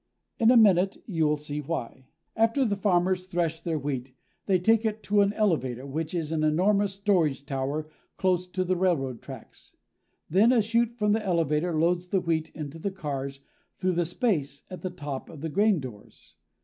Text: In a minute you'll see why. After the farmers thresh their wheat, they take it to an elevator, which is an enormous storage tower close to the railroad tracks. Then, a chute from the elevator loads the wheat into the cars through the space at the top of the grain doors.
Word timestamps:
In 0.39 0.49
a 0.49 0.57
minute 0.57 0.97
you'll 1.05 1.37
see 1.37 1.61
why. 1.61 2.07
After 2.35 2.65
the 2.65 2.75
farmers 2.75 3.27
thresh 3.27 3.59
their 3.61 3.77
wheat, 3.77 4.13
they 4.47 4.57
take 4.57 4.83
it 4.83 5.03
to 5.03 5.21
an 5.21 5.31
elevator, 5.33 5.85
which 5.85 6.15
is 6.15 6.31
an 6.31 6.43
enormous 6.43 6.95
storage 6.95 7.45
tower 7.45 7.87
close 8.17 8.47
to 8.47 8.63
the 8.63 8.75
railroad 8.75 9.21
tracks. 9.21 9.75
Then, 10.27 10.51
a 10.51 10.63
chute 10.63 10.95
from 10.97 11.11
the 11.11 11.23
elevator 11.23 11.77
loads 11.79 12.07
the 12.07 12.19
wheat 12.19 12.49
into 12.55 12.79
the 12.79 12.89
cars 12.89 13.41
through 13.77 13.93
the 13.93 14.05
space 14.05 14.63
at 14.71 14.81
the 14.81 14.89
top 14.89 15.29
of 15.29 15.41
the 15.41 15.49
grain 15.49 15.79
doors. 15.79 16.33